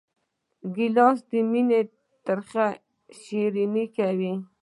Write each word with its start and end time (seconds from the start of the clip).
ګیلاس 0.75 1.19
د 1.29 1.31
مینې 1.51 1.81
ترخه 2.25 2.67
شیرین 3.19 3.75
کوي. 3.95 4.33